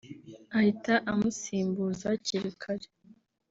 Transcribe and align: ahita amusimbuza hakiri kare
ahita 0.57 0.93
amusimbuza 1.11 2.03
hakiri 2.13 2.49
kare 2.61 2.87